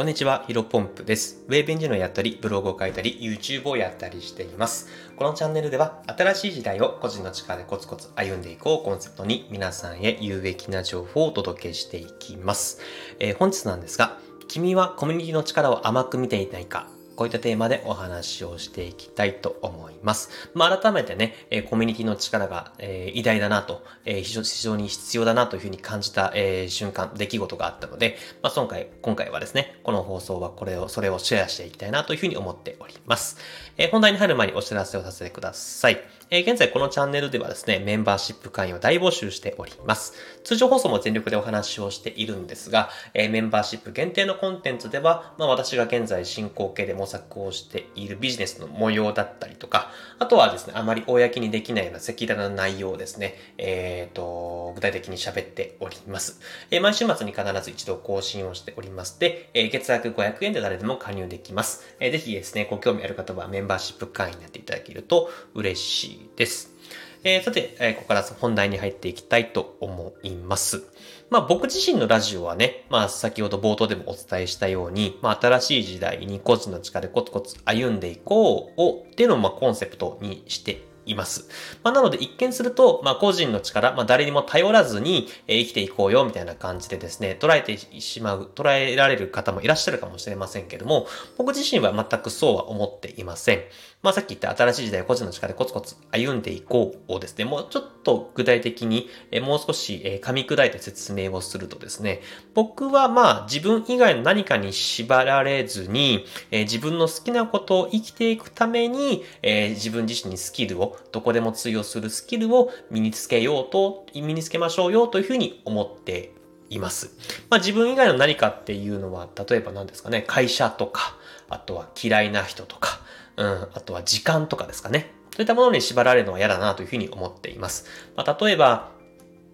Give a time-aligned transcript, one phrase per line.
[0.00, 1.44] こんにちは、ヒロポンプです。
[1.46, 4.88] ウェブエンジニアをやったり、ブログを書いたり、YouTube をやったりしています。
[5.14, 12.80] このチャンネルでは、新しい時代を個人の力でコツコツ歩んでいこうコンセプトに、皆さんへ有益な情報をお届けしていきます。
[13.18, 14.16] えー、本日なんですが、
[14.48, 16.88] 君はコミュニティの力を甘く見ていないか
[17.20, 20.30] こういったテーマでお話をしていきたいと思います。
[20.54, 33.36] まあ、改めてね、えコミュニティの力が、え偉大だなと、え非常に必要だなというふうに感じた、え瞬間、出来事があったので、まあ、今回、今回はですね、この放送はこれを、それをシェアしていきたいなというふうに思っております。
[33.76, 36.00] え本題に入る前にお知らせをさせてください。
[36.30, 40.14] え現在このチャンネルではですね、メンバーシップ会員を大募集しております。
[40.44, 56.40] 通常放送も全力でお話をしているんですが、えメンバーシップ限定のコンテンツでは、まあ、私が現在進行形で模索をしているビジネスの模様だったりとか、あとはですね、あまり公にできないような赤裸々な内容をですね、えっ、ー、と、具体的に喋っております。
[56.70, 61.96] え毎週末に必ず一度更新をしておりますで、え月額500円で誰でも加入できます。
[62.00, 66.74] えぜひですね、ご興味ある方はメンバーシップ会員になっていただけると嬉しいです。
[67.22, 70.84] えー、さて、えー、ここから本題に入っていきたいと思います。
[71.30, 81.48] まあ僕自身のラジオはね、まあ先ほど冒頭でもお伝えしたように、まあ新しい時代に個人の力でコツコツ歩んでいこうをっていうのをまあコンセプトにしています。
[81.82, 93.62] まあ、なので一見すると、まあ、個人の力、まあ、誰にも頼らずに、え、生きていこうよみたいな感じでですね、捉えてしまう、捉えられる方もいらっしゃるかもしれませんけども、僕自身は全くそうは思っていません。
[94.02, 102.22] まあ、さっき言った新しい時代個人の力でコツコツ歩んでいこうをですね、もうちょっと具体的に、え、もう少し、え、噛み砕いて説明をするとですね、
[102.54, 116.32] 僕はまあ自分以外の何かに縛られずに、え、自分の好きなことを生きていくために、え、自分自身にスキルをどこでも通用するスキルを身につけようと、身につけましょうよというふうに思って
[116.68, 117.16] います。
[117.48, 121.16] まあ自分以外の何かっていうのは、例えば何ですかね、会社とか、
[121.48, 123.00] あとは嫌いな人とか、
[123.36, 125.12] うん、あとは時間とかですかね。
[125.32, 127.86] そういったものに縛られるのは嫌だなというふうに思っています。
[128.16, 128.90] まあ、例えば、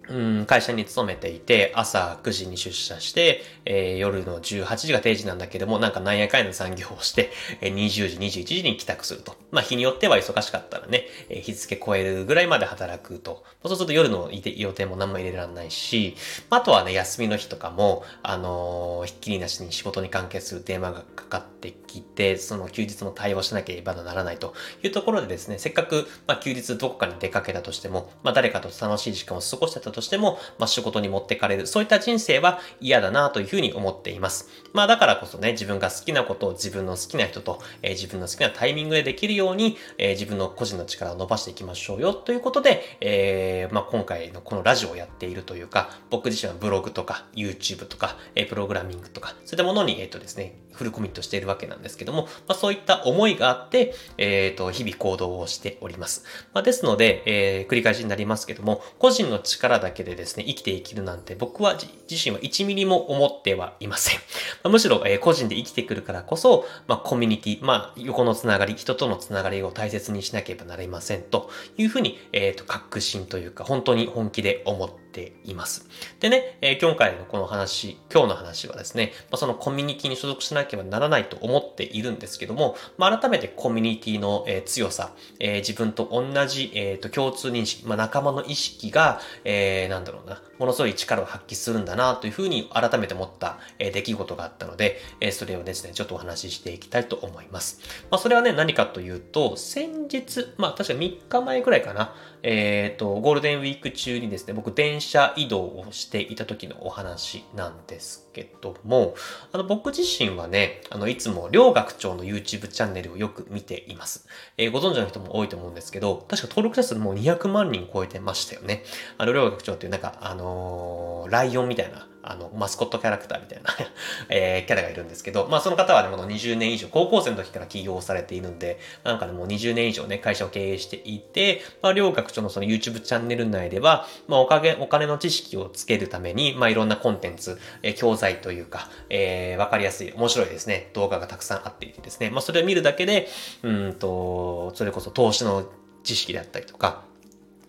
[0.09, 7.31] うん、会社に勤めていて、朝9時に出社して、えー、夜の18時が定時なんだけども、なんかなんやかんやの産業をして、
[7.61, 9.37] えー、20時、21時に帰宅すると。
[9.51, 13.45] まあ日によっては忙しかったらね、えー、日付超えるぐらいまで働くと。
[13.65, 16.17] そうすると夜の予定も何も入れられないし、
[16.51, 34.49] あとはね、休みの日とかも、あのー、ひっきりなしに仕事に関係するテーマがかかってきて、その休日も対応しなければならないというところでですね、せっかく、まあ休日どこかに出かけたとしても、まあ誰かと楽しい時間を過ごしてたととしても、まあ、仕事に持ってかれる、そういった人生は嫌だなというふうに思っています。
[34.75, 56.25] まあ、だからこそね、自分が好きなことを自分の好きな人と、えー、自分の好きなタイミングでできるように、えー、自分の個人の力を伸ばしていきましょうよということで、えー、まあ、今回のこのラジオをやっているというか、僕自身はブログとか YouTube とか、えプログラミングとか、そういったものに、えっ、とですね、フルコミットしているわけなんですけども、まあ、そういった思いがあって、えっ、と、日々行動をしております。
[56.55, 64.17] まあ、ですので、え繰り返しになりますけども、個人の力だけでですね、生きていけるなんて僕は自身は1ミリも思ってはいません。
[64.17, 64.23] ま
[64.65, 75.89] あ、むしろ、えー、個人で生きてくるからこそ、まあ、コミュニティ、まあ、横のつながり、人とのつながりを大切にしなければなりませんというふうに、えっ、ー、と、確信というか、本当に本気で思ってています。
[76.21, 97.81] でね、えー、今回のこの話、今日の話はですね、まあ、そのコミュニティに所属しなければならないと思っているんですけども、まあ、改めてコミュニティの、えー、強さ、えー、自分と同じ、えー、と共通認識、まあ、仲間の意識が、えー、なんだろうな、ものすごい力を発揮するんだなというふうに改めて思った、えー、出来事があったので、えー、それをですね、ちょっとお話ししていきたいと思います。
[98.11, 109.15] まあ、それはね、何かというと、先日、まあ、確か3日前くらいかな、えっ、ー、と、ゴールデンウィーク中にですね、僕電車移動をしていた時のお話なんですけども、
[109.53, 114.29] あの、僕自身はね、あの、いつも両学長の YouTube チャンネルをよく見ています。
[114.57, 118.83] えー、ご存知の人も多いと思うんですけど、確か登録者数もう200万人超えてましたよね。
[119.19, 123.75] あの、両学長っていうなんか、あのー、ライオンみたいな、あの、マスコットキャラクターみたいな
[124.29, 143.29] えー、キャラがいるんですけど、まあその方はね、もう20年以上、高校生の時から起業されているんで、なんかね、もう20年以上ね、会社を経営していて、まあ両学長のその YouTube チャンネル内では、まあおかげ、お金の知識をつけるために、まあいろんなコンテンツ、えー、教材というか、えー、わかりやすい、面白いですね、動画がたくさんあっていてですね、まあそれを見るだけで、
[143.63, 145.65] うんと、それこそ投資の
[146.03, 147.06] 知識であったりとか、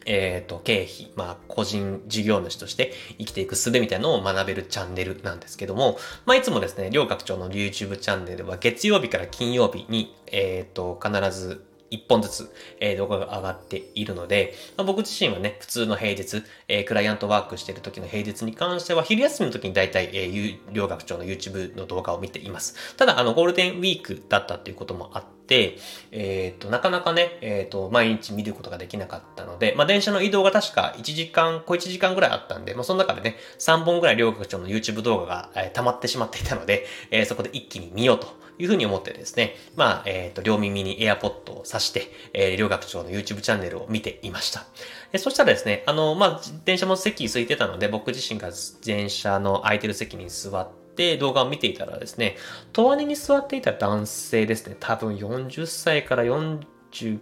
[0.07, 22.95] えっ、ー、と、経費、まあ、個人事業主として生きていく術みたいなのを学べるチャンネルなんですけども、まあ、いつもですね、両学長の YouTube チャンネルは月曜日から金曜日に、えっ、ー、と、必ず1本ずつ、えー、動画が上がっているので、まあ、僕自身はね、普通の平日、えー、クライアントワークしている時の平日に関しては、昼休みの時に大体、えー、両学長の YouTube の動画を見ています。
[22.95, 25.77] ただ、あの、ゴールデンウィークだったっていうこともあって、
[26.11, 44.65] えっ、ー、と、なかなかね、えっ、ー、と、毎日見ることができなかったので、まあ、電車の移動が確か1時間、小1時間ぐらいあったんで、まあ、その中でね、3本ぐらい両学長の YouTube 動画が、えー、溜まってしまっていたので、えー、そこで一気に見ようというふうに思ってですね、まあ、えっ、ー、と、両耳に AirPod を挿して、えー、両学長の YouTube チャンネルを見ていました。
[45.13, 48.49] えそしたらですね、あの、まあ、電車も席空いてたので、僕自身が
[48.83, 52.37] 電車の空いてる席に座って、動画を見ていたらですね、
[52.73, 57.19] 隣に座っていた男性ですね、多分40歳から40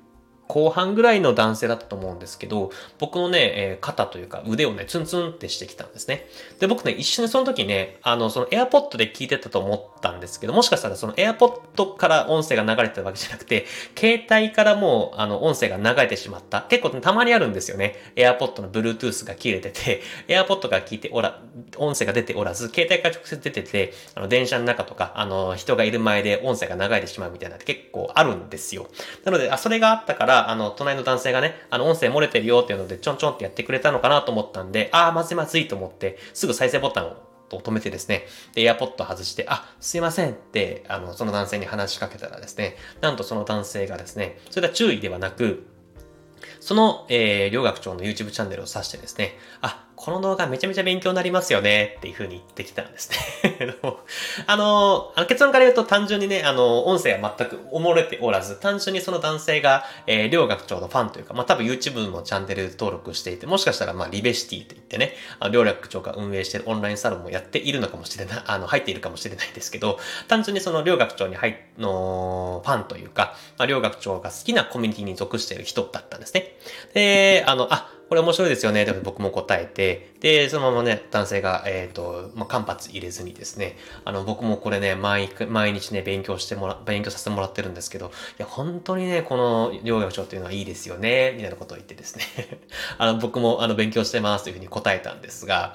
[0.47, 6.27] 後半ぐらいの男性だったと思うんですけど、僕のね、えー、肩というか腕をね、ツンツンってしてきたんですね。
[6.59, 13.65] で、僕ね、一瞬その時ね、あの、その AirPod で聞いてたと思ったんですけど、もしかしたらその AirPod から音声が流れてたわけじゃなくて、
[13.97, 16.61] 携帯からもう、あの、音声が流れてしまった。
[16.61, 17.95] 結構、ね、たまにあるんですよね。
[18.15, 21.41] AirPod の Bluetooth が切れてて、AirPod が聞いておら、
[21.77, 28.87] 音声が出ておらず、携帯から直接出てて、あの、電車の中とか、あの、人がいる前で音声が流れてしまうみたいなって結構あるんですよ。
[29.23, 45.65] なので、あ、それがあったから、あの、隣の男性がね、あの、音声漏れてるよっていうので、ちょんちょんってやってくれたのかなと思ったんで、あー、まずいまずいと思って、すぐ再生ボタンを止めてですね、で、エアポッド外して、あ、すいませんって、あの、その男性に話しかけたらですね、なんとその男性がですね、それは注意ではなく、
[46.59, 53.17] その、えー、両学長の YouTube チャンネルを指してですね、あ、この動画めちゃめちゃ勉強になりますよねっていう風に言ってきたんですね
[54.47, 76.55] あの、あの結論から言うと単純にね、あの、音声は全くおもれておらず、単純にその男性が、えー、両学長のファンというか、まあ、多分 YouTube のチャンネル登録していて、もしかしたら、まあ、リベシティと言ってね、あ両学長が運営してるオンラインサロンもやっているのかもしれない、あの、入っているかもしれないですけど、単純にその両学長に入の、ファンというか、まあ、両学長が好きなコミュニティに属している人だったんですね。
[76.93, 78.83] で、あの、あ、これ面白いですよね。
[78.83, 92.23] って僕も答えて、で、そのままね、男性が、えっ、ー、と、まあ、間髪入れずにですね、あの、僕もこれね、毎毎日ね、勉強してもら、勉強させてもらってるんですけど、いや、本当にね、この療養書っていうのはいいですよね、みたいなことを言ってですね、
[92.99, 95.73] あの、僕も、あの、勉強してますというふうに答えたんですが、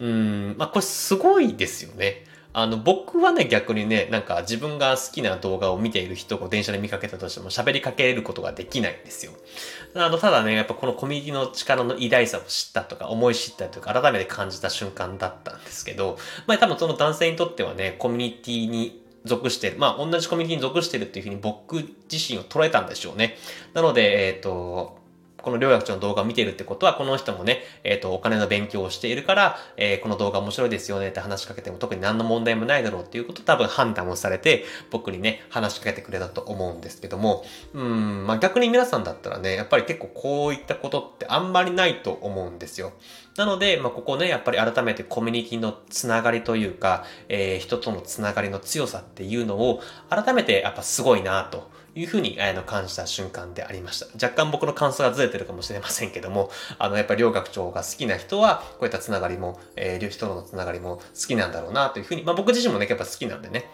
[0.00, 2.24] うん、まあ、これすごいですよね。
[2.54, 9.32] あの、僕はね、逆にね、なんか自分が好きな動画を見ている人を電車で見かけたとしても喋りかけることができないんですよ。
[9.94, 19.78] あの、ただね、やっぱこのコミュニティの力の偉大さを知ったとか、思い知ったとか、改めて感じた瞬間だったんですけど、まあ多分その男性にとってはね、コミュニティに属してる。
[19.78, 21.76] まあ同じコミュニティに属してるっていうふうに僕
[22.10, 23.36] 自身を捉えたんでしょうね。
[23.72, 25.01] なので、えっ、ー、と、
[25.42, 37.44] この両学長の動画を見ているってことは、この人もね、えっ、ー、と、お金の勉強をしているから、えー、この動画面白いですよねって話しかけても特に何の問題もないだろうっていうこと多分判断をされて、僕にね、話しかけてくれたと思うんですけども、
[37.74, 42.92] うん、まあ逆に皆さんだったらね、やっぱり結構こういったことってあんまりないと思うんですよ。
[43.36, 49.80] なので、まあ、ここね、やっぱり改めてコミュニティのつながりというか、えー、人とのつながりの強さっていうのを、
[50.10, 54.06] 改めてやっぱすごいなというふうに、あの、感じた瞬間でありました。
[54.14, 63.66] 若干僕の感想がずれてるかもしれませんけども、あの、やっぱり両学長が好きな人は、こういったつながりも、えー、人とのつながりも好きなんだろうなというふうに、まあ僕自身もね、やっぱ好きなんでね、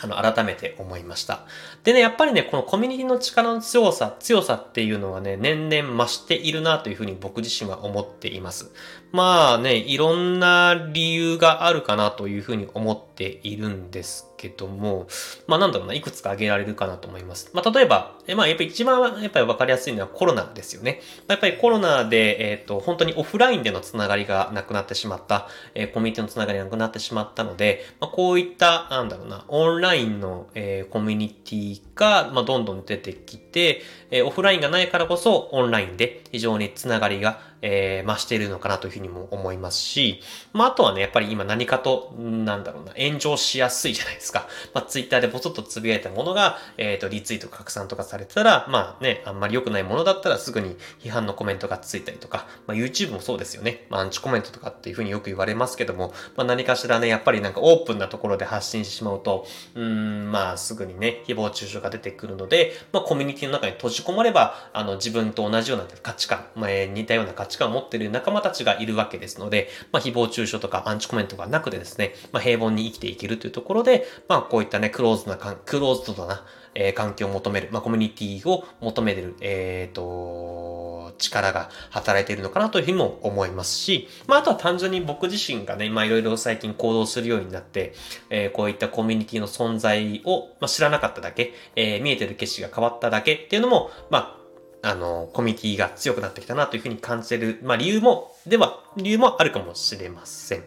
[0.00, 1.46] あの、改めて思いました。
[1.84, 8.70] でね、やっぱりね、このコミュニティの力の強さ、強さっていうのはね、年々増しているなというふうに僕自身は思っています。
[9.12, 15.06] まあね、いろんな理由があるかなというふうに思っているんですけども、
[15.46, 17.50] まあなんだろうな、いくつか挙げられるかなと思います。
[17.52, 21.02] まあ例えば、えまあやっぱり一番やっぱりわかりやすいのはコロナですよね。
[21.26, 40.20] やっぱりコロナで、えっ、ー、と、本当にオフラインでのつながりがなくなってしまった、えー、コミュニティのつながりがなくなってしまったので、まあこういった、なんだろうな、オンラインの、えー、コミュニティが、まあどんどん出てきて、えー、オフラインがないからこそオンラインで非常につながりが、えー、増しているのかなというふうにも思いますし、
[40.52, 44.48] まあ、あとはね、やっぱり今何かと、なんだろうな、炎上しやすいじゃないですか。
[44.74, 53.86] まあ、ツイッターでぼそっとつぶやいたものが、えっ、ー、と、リツイート拡散とかされてたら、まあね、あんまり良くないものだったらすぐに批判のコメントがついたりとか、まあ、YouTube もそうですよね。
[53.90, 87.94] まあ、アンチコメントとかっていうふうによく言われますけども、まあ、何かしらね、やっぱりなんかオープンなところで発信してしまうと、うん、まあ、すぐにね、誹謗中傷が出てくるので、まあ、コミュニティの中に閉じ込まれば、あの、自分と同じような価値観、まあ、似たような価値価値観を持っている仲間たちがいるわけですので、まあ、誹謗中傷とかアンチコメントがなくてですね、まあ、平凡に生きていけるというところで、まあ、こういったね、クローズな、クローズドな、えー、環境を求める、まあ、コミュニティを求める、えっ、ー、と、力が働いているのかなというふうにも思いますし、まあ、あとは単純に僕自身がね、まあ、いろいろ最近行動するようになって、
[88.30, 94.37] えー、こういったコミュニティの存在を、まあ、知らなかっただけ、えー、見えてる景色が変わっただけっていうのも、まあ、
[94.82, 100.60] あの、コミュニティが強くなってきたなというふうに感じる、まあ理由も、では、理由もあるかもしれません。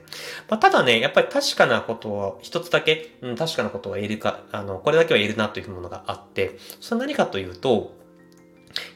[0.49, 7.93] まあ、ただね、やっぱり確かなことを、一つだけ、うん、確かなことは言えるか、あの、これだけは言えるなというものがあって、それは何かというと、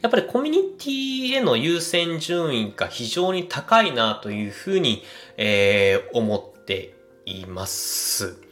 [0.02, 5.04] やっぱりコミュニティへの優先順位が非常に高いなというふうに、
[5.38, 6.96] えー、思って
[7.26, 8.45] います。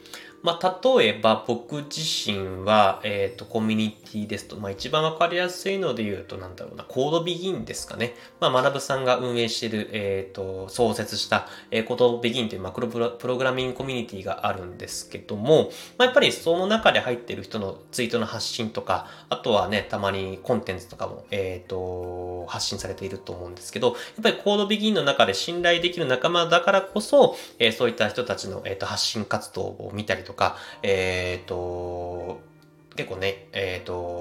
[0.44, 8.14] まあ、例えば僕自身は、えっ、ー、と、コミュニティですと、まあ、一番わかりやすいので言うと、なんだろうな、コードビギンですかね。
[8.40, 32.40] まあ、学さんが運営している、えっ、ー、と、創設した、えー、コードビギンというマクロプログラミングコミュニティがあるんですけども、まあ、やっぱりその中で入っている人のツイートの発信とか、あとはね、たまにコンテンツとかも、えっ、ー、と、発信されていると思うんですけど、やっぱりコードビギンの中で信頼できる仲間だからこそ、えー、そういった人たちの、えっ、と、発信活動を見たりとか、か、えっ、ー、と、
[32.96, 33.43] 結構ね、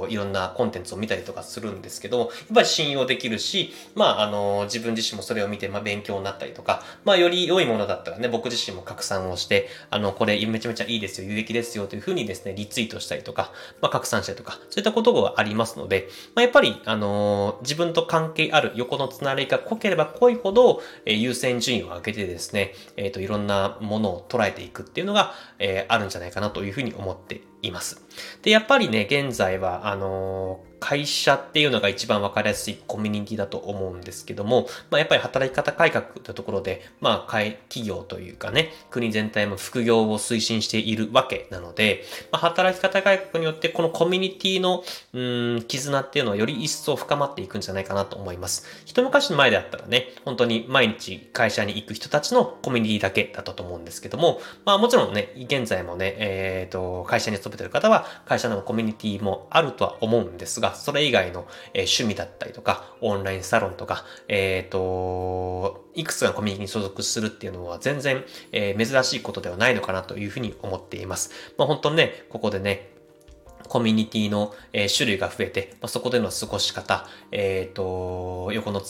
[0.04, 28.00] と、いろんなコンテンツを見たりとかするんですけど、やっぱり信用できるし、まあ、あの、自分自身もそれを見て、まあ、勉強になったりとか、まあ、より良いものだったらね、僕自身も拡散をして、あの、これめちゃめちゃいいですよ、有益ですよというふうにですね、リツイートしたりとか、まあ、拡散したりとか、そういったことがありますので、まあ、やっぱり、あの、自分と関係ある横のつながりが濃ければ濃いほど、えー、優先順位を上げてですね、えっ、ー、と、いろんなものを捉えていくっていうのが、えー、あるんじゃないかなというふうに思っています。
[28.44, 37.32] で、やっぱりね、現在は、あの会社っていうのが一番わかりやすいコミュニティだと思うんですけども、まあ、やっぱり働き方改革というところで、まあ、
[37.70, 48.66] 企業というかね、国全体も副業を推進しているわけなので、まあ、働き方改革によってこのコミュニティの、うん、絆っていうのはより一層深まっていくんじゃないかなと思います。
[48.86, 71.32] 一昔の前であったらね、本当に毎日会社に行く人たちのコミュニティだけだったと思うんですけども、まあもちろんね、現在もね、えっ、ー、と、会社に勤めてる方は会社のコミュニティもあるとは思うんですが、それ以外の、え趣味だったりとか、オンラインサロンとか、えっ、ー、と、いくつかのコミュニティに所属するっていうのは全然、えー、珍しいことではないのかなというふうに思っています。
[71.58, 72.90] まあ本当にね、ここでね、
[73.68, 78.82] コミュニティの、え、種類が増えて、まあ、そこでの過ごし方、えっ、と、横の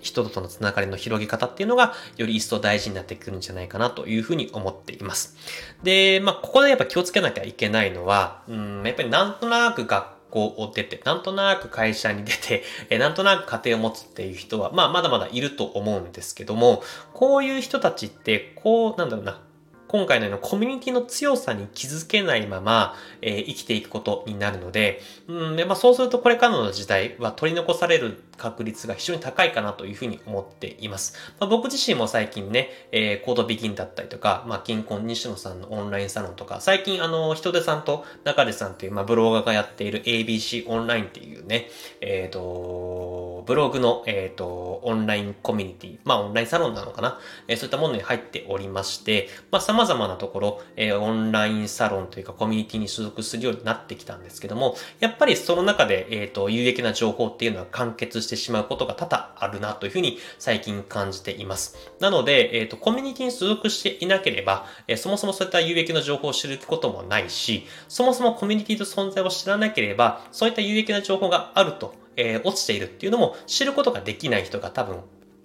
[0.00, 5.36] 人とのつながりの広げ方っていうのがより一層大事になってくるんじゃないかなというふうに思っています。
[5.82, 19.40] で、まあ、ここでやっぱ気をつけなきゃいけないのは、うん、やっぱりなんとなく学校を出て、なんとなく会社に出て、 えなんとなく家庭を持つっていう人は、まあまだまだいると思うんですけども、こういう人たちって、こう、なんだろうな、
[19.88, 31.14] 今回のようなコミュニティの強さに気づけないまま、えー、生きていくことになるので、うんまあ、そうするとこれからの時代は取り残される確率が非常に高いかなというふうに思っています。
[31.40, 41.68] まあ、僕自身も最近ね、えー、コードビギンだったりとか、まあ、金婚西野さんのオンラインサロンとか、最近あの、人手さんと中出さんという、まあ、ブロガーがやっている ABC オンラインっていうね、
[42.00, 61.76] えっ、ー、と、ブログの、えっ、ー、と、オンラインコミュニティ、まあ、オンラインサロンなのかな、えー、そういったものに入っておりまして、まあ、様々なところ、えー、オンラインサロンというかコミュニティに所属するようになってきたんですけども、やっぱりその中で、えっ、ー、と、有益な情報っていうのは完結してしまうことが多々あるなというふうに最近感じています。
[62.00, 75.00] なので、えっ、と、コミュニティに所属していなければ、え、そもそもそういった有益な情報を知ることもないし、そもそもコミュニティの存在を知らなければ、そういった有益な情報があると、えー、落ちているっていうのも知ることができない人が多分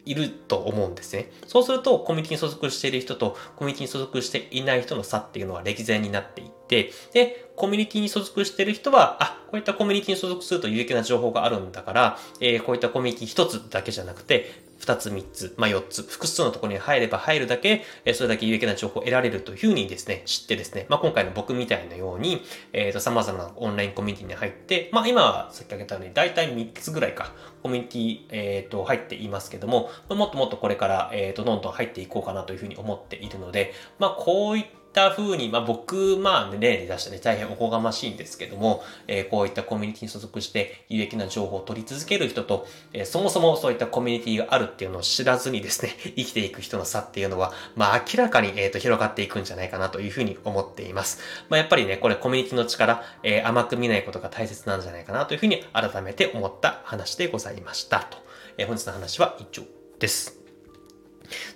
[0.06, 1.32] いると思うんですね。
[1.48, 22.42] そうすると、コミュニティに所属している人とコミュニティに所属していない人の差っていうのは歴然になっていて、で、コミュニティに所属している人は、あ、こういったコミュニティに所属すると有益な情報があるんだから、えー、こういったコミュニティ一つだけじゃなくて、二つ三つ、まあ四つ、複数のところに入れば入るだけ、え、それだけ有益な情報を得られるというふうにですね、知ってですね、まあ今回の僕みたいなように、
[22.74, 51.20] えっ、ー、と、様々なオンラインコミュニティに入って、まあ今はさっき挙げたように、大体三つぐらいか、コミュニティ、えっ、ー、と、入っていますけども、もっともっとこれから、えっ、と、どんどん入っていこうかなというふうに思っているので、まあこういったった風に、まあ僕、まあ例に出してね、大変おこがましいんですけども、えー、こういったコミュニティに所属して有益な情報を取り続ける人と、えー、そもそもそういったコミュニティがあるっていうのを知らずにですね、 生きていく人の差っていうのは、まあ明らかに、えー、と広がっていくんじゃないかなというふうに思っています。
[51.50, 58.18] まあやっぱりね、これコミュニティの力、えー、甘く見ないことが大切なんじゃないかなというふうに改めて思った話でございましたと。
[58.58, 59.64] えー、本日の話は以上。
[60.02, 60.41] です。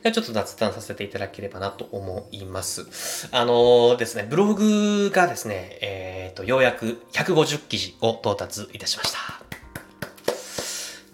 [0.03, 3.27] ではちょっと雑談させていただければなと思います。
[3.31, 9.54] あのー、ですね、ブログがですね、えっ、ー、と、ようやく150記事を到達いたしました。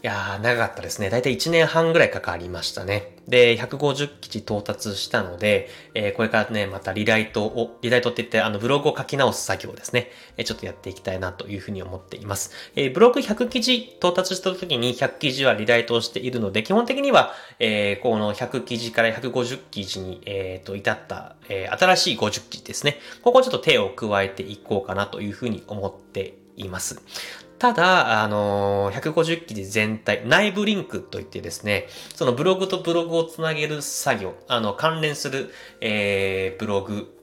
[0.03, 1.11] いやー、長かったですね。
[1.11, 3.17] だいたい1年半ぐらいかかりましたね。
[3.27, 10.09] で、150記事到達したので、えー、これからね、またリライトを、リライトって言って、あの、ブログを書き直す作業ですね。
[10.37, 12.51] えー、ちょっとやっていきたいなというふうに思っています。
[12.75, 22.97] えー、ブログ100記事到達した時に100記事はリライトをしているので、基本的には、えー、この100記事から150記事に、えー、と、至った、えー、新しい50記事ですね。
[23.21, 27.01] ここちょっと手を加えていこうかなというふうに思っています。
[27.61, 37.15] ただ、あのー、150記事全体、内部リンクといってですね、そのブログとブログをつなげる作業、あの、関連する、えー、ブログ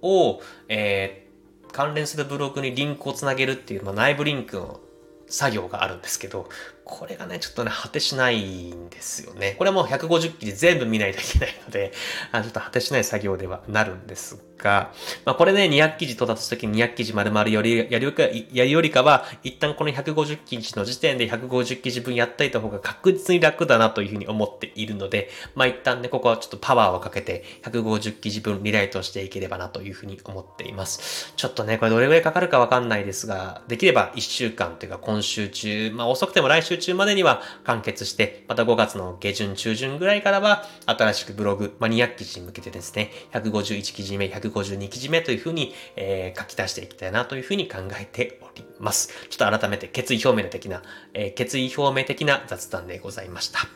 [0.00, 4.78] を、えー、関連するブログにリンクをつなげるっていう、まあ、内部リンクの
[5.26, 6.48] 作業があるんですけど、
[6.84, 9.56] これがね、ちょっとね、果てしないんですよね。
[9.58, 11.92] これはもう150記事全部見ないといけないので、
[12.30, 14.92] あちょっと果てしない作業ではなるんですが、
[15.24, 31.32] まあこれね、200記事到達した時に200記事丸々より、やるよりか、やるよりかは、一旦この150記事の時点で150記事分やったいた方が確実に楽だなというふうに思っているので、まあ一旦ね、ここはちょっとパワーをかけて150記事分リライトしていければなというふうに思っています。
[31.36, 49.08] ちょっとね、これどれぐらいかかるかわかんないですが、できれば1週間というか今週中、まあ遅くても来週中までには完結して、また5月の下旬中旬ぐらいからは、新しくブログ、まあ、200記事に向けてですね、151記事目、152記事目というふうに、えー、書き出していきたいなというふうに考えております。
[49.28, 50.82] ちょっと改めて決意表明的な、
[51.14, 53.58] えー、決意表明的な雑談でございました。
[53.58, 53.68] はい。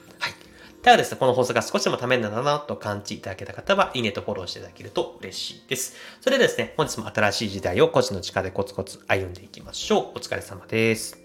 [0.82, 5.96] ではですね、この放送が少しでもためになるなと感じいただけた方は、いいねとフォローしていただけると嬉しいです。
[6.20, 10.18] それではですね、本日も新しい時代を個人の力でコツコツ歩んでいきましょう。
[10.18, 11.18] お疲れ様です。